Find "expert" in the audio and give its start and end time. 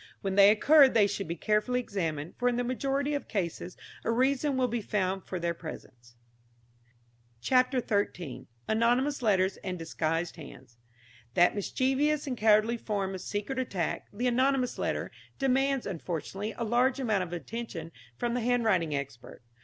18.95-19.43